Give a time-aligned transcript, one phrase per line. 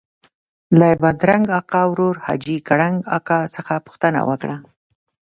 [0.79, 4.57] له بادرنګ اکا ورور حاجي کړنګ اکا څخه پوښتنه وکړه.